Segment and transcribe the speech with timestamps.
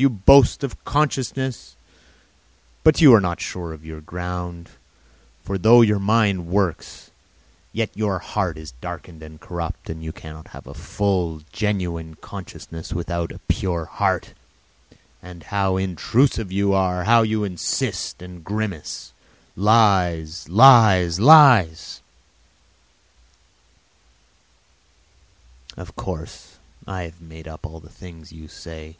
[0.00, 1.74] You boast of consciousness,
[2.84, 4.70] but you are not sure of your ground,
[5.42, 7.10] for though your mind works,
[7.72, 12.92] yet your heart is darkened and corrupt, and you cannot have a full, genuine consciousness
[12.92, 14.34] without a pure heart.
[15.20, 19.12] And how intrusive you are, how you insist and grimace!
[19.56, 22.02] Lies, lies, lies!"
[25.76, 28.96] Of course I have myself made up all the things you say.